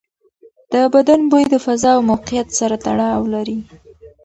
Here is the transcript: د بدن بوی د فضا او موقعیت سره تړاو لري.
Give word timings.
د 0.71 0.73
بدن 0.93 1.21
بوی 1.31 1.43
د 1.49 1.55
فضا 1.65 1.91
او 1.97 2.01
موقعیت 2.11 2.47
سره 2.59 2.75
تړاو 2.85 3.21
لري. 3.33 3.59